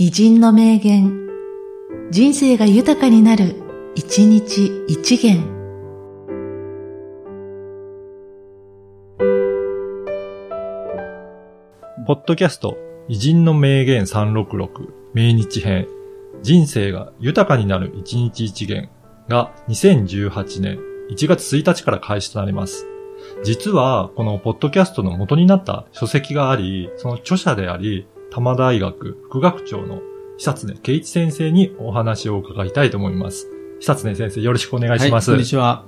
[0.00, 1.28] 偉人の名言、
[2.12, 3.56] 人生が豊かになる、
[3.96, 5.42] 一日一元。
[12.06, 12.76] ポッドキャスト、
[13.08, 14.68] 偉人の名言366、
[15.14, 15.88] 命日編、
[16.44, 17.92] 人生が豊かになる。
[17.96, 18.90] 一日一元。
[19.28, 20.78] が2018年。
[21.10, 22.86] 1月1日から開始となります。
[23.42, 30.02] 実は、このポッドキャストの元になった書籍があり、その著者であり、多摩大学副学長の
[30.36, 33.48] 久常圭一先生にお話を伺いたいと思います。
[33.80, 35.30] 久常先生、よろしくお願いします。
[35.30, 35.84] はい、こんにちは。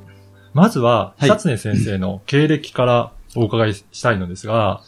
[0.55, 4.81] まずは、はい久常先生の経歴からお伺いしたいのですが、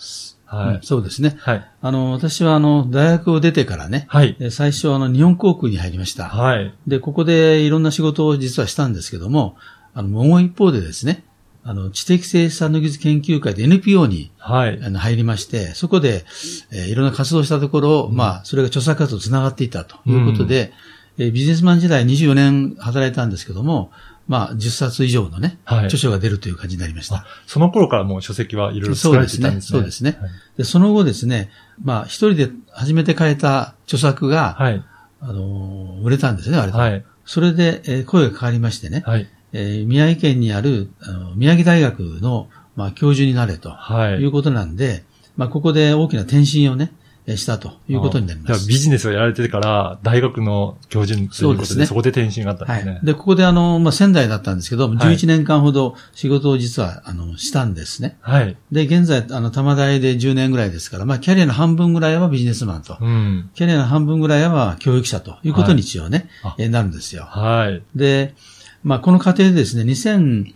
[0.46, 0.74] はい。
[0.76, 1.36] うんそうですね。
[1.38, 1.70] はい。
[1.80, 4.36] あの、私はあの、大学を出てからね、はい。
[4.40, 6.28] え最初あの、日本航空に入りました。
[6.28, 6.74] はい。
[6.86, 9.56] で、ここでいろんな仕事を実はしたんですけども、
[9.94, 11.24] あの、もう一方でですね、
[11.64, 14.80] あの、知的生産の技術研究会で NPO にはい。
[14.82, 16.24] あの入りまして、そこで、
[16.72, 20.72] えーいろんな活動をしたところ、まあ、それが著作活動と繋がっていたということで、
[21.18, 23.92] えービジネスマン時代24年働いたんですけども、
[24.28, 27.26] まあ、10冊以上のね、はい著書が出るという感じになりましたあ。
[27.46, 29.78] その頃からもう書籍はいろいろ作られてたんですね。
[29.78, 31.50] そうですねそうはいで、その後ですね、
[31.82, 34.82] まあ、一人で初めて書いた著作が、はい。
[35.20, 36.78] あのー売れたんですね、あれで。
[36.78, 37.04] はい。
[37.24, 39.28] それで、えー声がかかりましてね、はい。
[39.52, 44.12] えー宮城県にある、あの宮城大学の、まあ、教授になれとはい。
[44.20, 45.04] いうことなんで、
[45.36, 46.92] まあ、ここで大きな転身をね、
[47.26, 48.66] えーしたということになります。
[48.66, 52.92] ビジネスをやられてから、大学の教授ということで、そねそこで転身があったんですね。
[52.94, 53.06] はい。
[53.06, 58.16] で、ここであの、まあ、仙台だったんですけど、はい11年間ほど仕事を実は、あの、したんですね。
[58.22, 58.56] はい。
[58.72, 62.96] で、現在、あの、玉大で10年ぐらいですから、まあ、キャリアの半分ぐらいはビジネスマンと。
[63.00, 63.50] うん。
[63.54, 67.22] キャリアの半分ぐらいはまあ教育者ということに一応ね、はいあえーなるんですよ。
[67.24, 67.82] はい。
[67.94, 68.34] で、
[68.82, 70.52] まあこの過程でですね、2002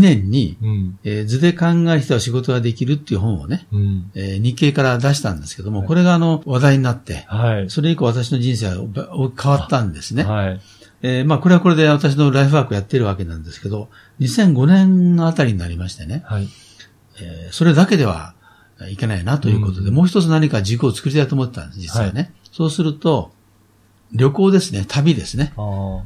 [0.00, 0.98] 年に、うん。
[1.04, 4.10] えー図で考える人は仕事ができるっていう本をね、うん。
[4.14, 7.70] えー日経から出したんですけども、はいこれがあの話題になって、はい。
[7.70, 8.82] それ以降私の人生は
[9.14, 10.24] お変わったんですね。
[10.24, 10.60] はい。
[11.02, 13.88] えーまあこれはこれで私のライフワークやってるわけなんですけど、
[14.20, 16.48] 2005年のあたりになりましてね、はい。
[17.20, 18.34] えーそれだけでは
[18.88, 22.20] いけないなということで、うんもう一つ何か軸を作りたいと思ってたんです、実はね。
[22.22, 23.32] はそうすると、
[24.12, 25.52] 旅行ですね、旅ですね。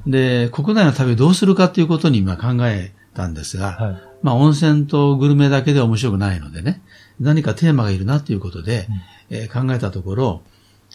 [0.06, 4.03] で、国内の旅をどうするかということに今考えたんですが、はい。
[4.22, 6.82] まあ温泉とグルメだけでは面白くないのでね、
[7.20, 8.88] 何かテーマがいるなということで、
[9.31, 10.43] えー考えたところ、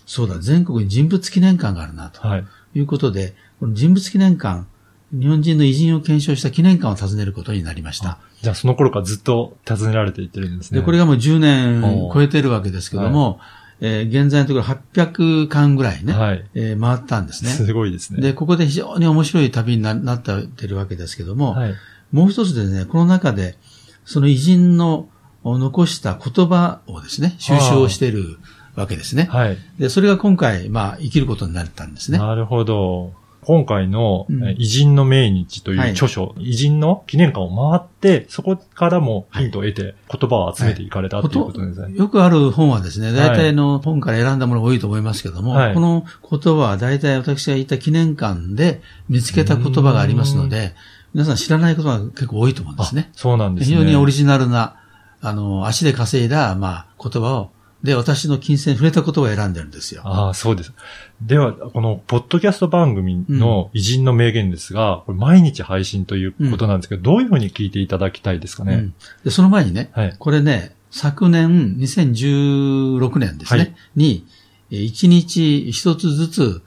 [0.06, 2.46] そうだ、全国に人物記念館があるなとはい。
[2.76, 4.66] いうことで、この人物記念館、
[5.12, 8.20] 日本人の偉人を検証した記念館を訪ねることになりました。
[8.42, 10.80] じゃあその頃からずっと訪ねられていってるんですね。
[10.80, 13.40] で、これがもう10お年ー超えてるわけですけども、
[13.82, 16.46] えー現在のところ800巻ぐらいね、はい。
[16.54, 17.52] えー回ったんですね。
[17.52, 18.22] すごいですね。
[18.22, 21.76] で、ここで非常に面白い旅にななってるわけですけども、はい。
[22.12, 23.58] もう一つですね、この中で、
[24.06, 25.10] その偉人の
[25.44, 28.38] 残した言葉をですね、収集をしている
[28.76, 29.28] わけですね。
[29.30, 29.58] はい。
[29.78, 32.18] で、それが今回、まあ、生きることになったんですね。
[32.18, 33.14] なるほど。
[33.42, 34.28] 今回の、
[34.58, 35.92] 偉人の命日というはい。
[35.92, 41.96] 著書、偉人の記念館を回って、そこからもヒントを得て、言葉を集めていかれたということですね。
[41.96, 45.74] よくある本はですね、大体の本から選んだものが多いと思いますけども、はい。
[45.74, 50.74] この言葉は大体私がいた記念館で見つけた言葉がありますので、
[51.14, 53.10] 皆さん知らないことが結構多いと思うんですね。
[53.12, 53.18] あ。
[53.18, 53.76] そうなんですね。
[53.76, 54.76] 非常にオリジナルな、
[55.22, 57.52] あの、足で稼いだ、まあ、言葉を、
[57.84, 60.02] で、私の金銭に触れた言葉を選んでるんですよ。
[60.04, 60.74] ああ、そうです。
[61.22, 68.74] では、この、ポッドキャスト番組の偉人の名言ですが、これ毎日配信ということなんですけど、どういうふうに聞いていただきたいですかね？
[68.74, 70.16] うんで、その前にね、はい。
[70.20, 74.26] これね、昨年、2016年ですね、はいに、
[74.72, 76.62] えー一日一つずつ、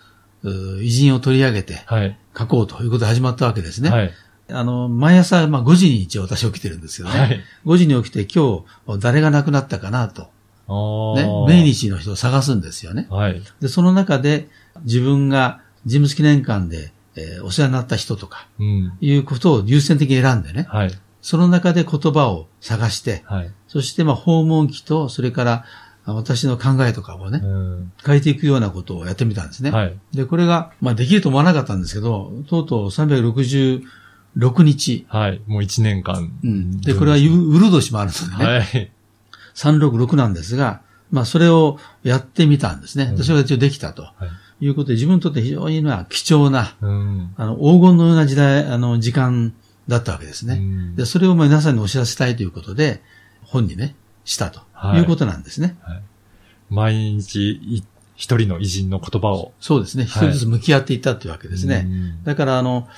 [0.44, 2.16] 偉人を取り上げてはい。
[2.36, 3.90] 書こうということで始まったわけですね。
[3.90, 4.10] はい。
[4.50, 7.20] あの、毎朝、まあ、5時に一応私起きてるんですけどね。
[7.20, 7.40] はい。
[7.64, 10.26] 5時に起きて今日誰が亡くなったかなと、あ
[11.16, 11.46] ね、あ。
[11.48, 13.06] 命日の人を探すんですよね。
[13.10, 13.42] はい。
[13.60, 14.48] で、その中で
[14.84, 18.92] 自分が人物記念館で、えーお世話になった人とか、うん。
[19.00, 20.92] いうことを優先的に選んでね、はい。
[21.20, 23.50] その中で言葉を探して、はい。
[23.68, 25.64] そしてまあ訪問記と、それから
[26.04, 27.92] あ私の考えとかをね、うん。
[28.04, 29.70] 書いていくようなことをやってみたんですね。
[29.70, 29.96] はい。
[30.12, 35.40] で、これが、まあできると思わなかったんですけど、とうとう366日、はい。
[35.46, 36.32] もう一年間。
[36.42, 36.80] うん。
[36.80, 38.92] で、これはゆうる年もあるのでね、はい。
[39.54, 43.04] 366なんですが、まあそれをやってみたんですね。
[43.04, 44.10] うんで、それが一応できたとは
[44.60, 44.64] い。
[44.64, 47.34] いうことで、自分にとって非常にまあ貴重な、うん。
[47.36, 49.52] あの、黄金のような時代、あの、時間
[49.88, 50.54] だったわけですね。
[50.54, 53.02] うんで、それをまあ皆さんにお知らせしたいということで、
[53.42, 55.76] 本にね、したとはいいうことなんですね。
[55.82, 56.02] はい
[56.70, 57.84] 毎日い
[58.16, 59.52] 一人の偉人の言葉を。
[59.60, 60.04] そうですね。
[60.04, 61.84] 一はい人ずつ向き合っていったというわけですね。
[61.86, 62.88] うんだから、あの、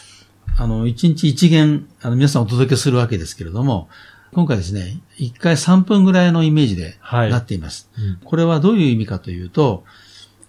[0.56, 3.88] あの、一日一元、あの、皆さんお届けするわけですけれども、
[4.34, 7.88] 今回ですね、一回3分ぐらいのイメージではいなっています。
[7.96, 9.84] うんこれはどういう意味かというと、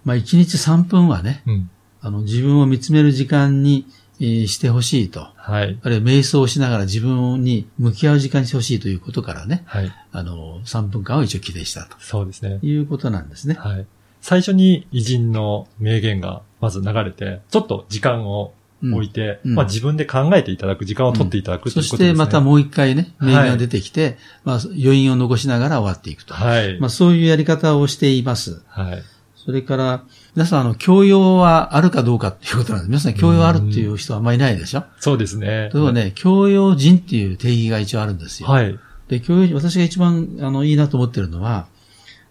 [0.04, 1.70] まあ1日3分はね、うん。
[2.02, 3.86] あの自分を見つめる時間に、
[4.20, 5.28] えーしてほしいと。
[5.36, 5.78] はい。
[5.84, 9.92] あるいは瞑想をしながら自分に向き合う時間にしてほしいということからね、はい。
[10.12, 12.60] あの、3分間を一応規定したとそうですね。
[12.64, 13.56] いうことなんですね。
[13.56, 13.86] はい。
[14.22, 22.14] 最初に偉人の名言がまず流れて、ちょっと時間を置いて、うんまあ自分で考えていただく時間を取っていただくというそしことですね。
[22.14, 26.34] てまたもう一回ね、名言が出てきて、まあ余韻を残しながら終わっていくと。
[26.34, 26.80] はい。
[26.80, 28.62] まあそういうやり方をしています。
[28.68, 29.04] はい。
[29.36, 30.04] それから、
[30.36, 32.90] 皆さん、あの、教養はあるかどうかっていうことなんです。
[32.90, 35.70] 皆さん、教養あるっていう人はあんまりいないでしょそうですね。
[35.72, 38.50] 例えばね、教養人っていう定義が一応あるんですよ。
[38.50, 38.80] はい。
[39.08, 41.68] で、教養人、私が一番、あの、いいなと思ってるのは、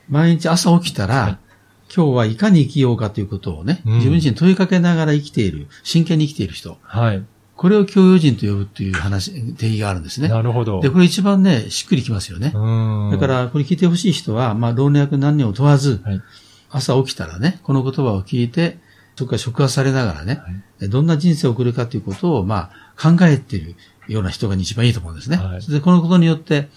[0.08, 1.38] 毎日朝起きたら、はい
[1.94, 6.76] 今日はいかに生きようかということをね、うん自分自身に問いかけながら生きている、真剣に生きている人。
[6.82, 7.24] はい。
[7.56, 10.28] これを教養人と呼ぶっていう話、定義があるんですね。
[10.28, 10.80] なるほど。
[10.80, 12.52] で、これ一番ね、しっくりきますよね。
[12.52, 13.10] うん。
[13.12, 16.22] だか、ら、これ聞いてほしい人は、まあ、老若男女を問わず、はい。
[16.70, 18.78] 朝起きたらね、この言葉を聞いて、
[19.14, 20.40] そこから触発されながらね、
[20.80, 23.76] どんな人生を送るかということを、まあ、考えている
[24.08, 25.36] ような人が一番いいと思うんですね。
[25.36, 26.68] はいで、このことによって、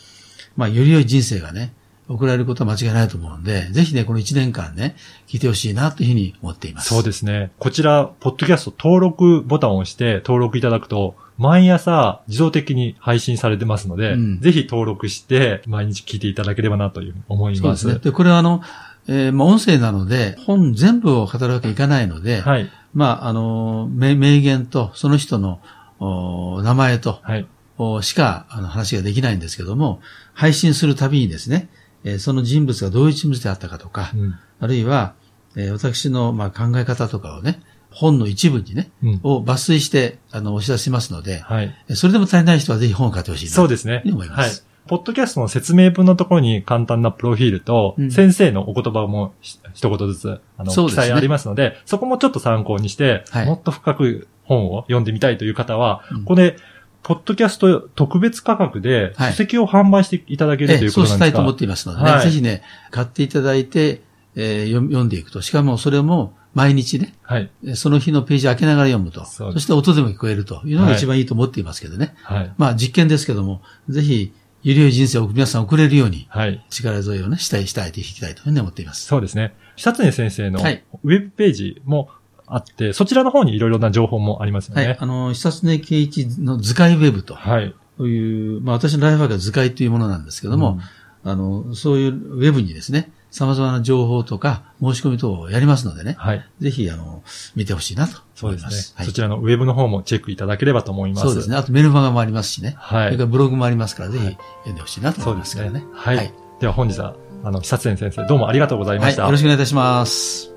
[0.56, 1.74] まあ、より良い人生がね、
[2.10, 4.96] 送られることは間違いないと思うんで、ぜひね、この1年間ね、
[5.28, 6.90] 聞いてほしいなというふうに思っています。
[6.90, 7.52] そうですね。
[7.60, 17.62] こちら、ポッドキャスト登録ボタンを押して登録いただくと、毎朝自動的に配信されてますので、うんぜひ登録して毎日聞いていただければなという思いま。
[17.62, 18.00] そうですすね。
[18.00, 18.62] で、これはあの、
[19.08, 22.70] えーまあ、音声なので、本全部を語るわけいかないので、はい。
[22.94, 25.60] まあ、あの、名名言と、その人の、
[26.00, 27.48] お名前と、はい。
[27.80, 30.02] おしかあの話ができないんですけども、
[30.34, 31.70] 配信するたびにですね、
[32.08, 34.36] えーその人物がどういう人物であったかとか、うん。
[34.60, 35.14] あるいは、
[35.56, 37.62] えー私のまあ考え方とかをね、
[37.92, 39.20] 本の一部にね、うん。
[39.24, 41.76] を抜粋して、あの、お知らせしますので、はい。
[41.90, 43.52] えそれでも足りない人はぜひ本を買ってほしいな。
[43.52, 44.04] そうですね。
[44.06, 44.66] 思いまはいす。。
[44.88, 56.56] ポッドキャストの説明文のところに簡単なプロフィールと、うん先生のお言葉もひ一言ずつ、あの、記載ありますので、そこもちょっと参考にして、はいもっと深く本を読んでみたいという方は、うんここで、
[57.04, 64.02] ポッドキャスト特別価格で、はい書籍を販売していただけるということですか、したいと思っていますのでね、はいぜひね、買っていただいて、
[64.36, 65.42] えー読読んでいくと。
[65.42, 67.52] しかもそれも毎日ね、はい。
[67.66, 69.26] えその日のページ開けながら読むと。
[69.26, 72.16] そして音でも聞こえるというのが一番いいと思っていますけどね。
[72.24, 72.54] はい。
[72.58, 74.34] まあ実験ですけども、ぜひ、
[74.64, 76.66] ゆり良い人生を皆さん送れるように、はい。
[76.72, 79.06] 力添えをね、したい、したいといきたいというふうに思っています。
[79.06, 79.54] そうですね。
[79.76, 82.10] 久常先生のウはいェブページも
[82.48, 84.86] あって、そちらの方にいろいろな情報もありますよね。
[84.86, 84.98] はい。
[85.00, 87.74] あの、久常圭一の図解ウェブとはい。
[88.00, 90.80] いう、まあ私のライフワークは図解というものなんですけども、
[91.24, 96.46] あの、そういうウェブにですね、様々な情報とか申し込み等をやりますのでね、はい。
[96.62, 97.24] ぜひ、あの、
[97.56, 98.92] 見てほしいなとそうですす。
[98.94, 98.96] ね。
[98.98, 101.26] はいそちらのウェブの方もチェックいただければと思います。
[101.28, 101.58] そうですね。
[101.58, 102.76] あとメルマガもありますしね。
[102.78, 106.16] はいそれからブログもありますから、ぜひはい読んでほしいなとそ思いうまからねですすね。。
[106.16, 106.34] はい。
[106.62, 109.14] では本日は、あの、久常先生、どうもありがとうございまはい。
[109.14, 109.26] した。
[109.26, 110.57] よろしくお願いいたします。